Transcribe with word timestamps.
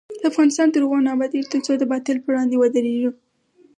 افغانستان 0.29 0.67
تر 0.73 0.81
هغو 0.83 1.05
نه 1.05 1.11
ابادیږي، 1.15 1.47
ترڅو 1.53 1.71
د 1.77 1.83
باطل 1.91 2.17
پر 2.21 2.29
وړاندې 2.31 2.55
ودریږو. 2.61 3.11